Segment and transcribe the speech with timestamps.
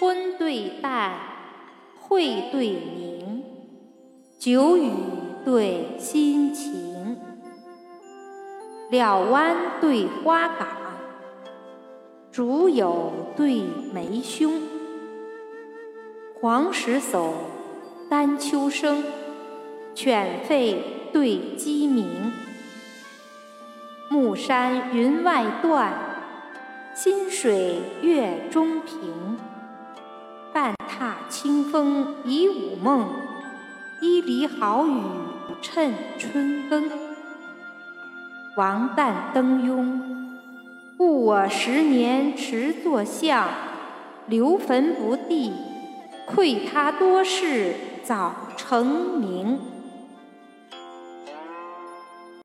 [0.00, 1.12] 昏对淡，
[2.00, 3.44] 晦对明，
[4.38, 4.90] 久雨
[5.44, 7.18] 对心晴，
[8.90, 10.68] 了湾对花港，
[12.32, 14.62] 竹友对梅凶，
[16.40, 17.32] 黄石叟，
[18.08, 19.04] 丹丘生，
[19.94, 20.78] 犬吠
[21.12, 22.32] 对鸡鸣，
[24.08, 25.92] 暮山云外断，
[26.94, 29.38] 新水月中平。
[30.60, 33.08] 半踏清风疑午梦，
[34.02, 35.00] 一犁好雨
[35.62, 36.90] 趁春耕。
[38.58, 40.02] 王旦登庸，
[40.98, 43.48] 误我十年迟作相，
[44.26, 45.50] 留坟不第，
[46.26, 49.58] 愧他多事早成名。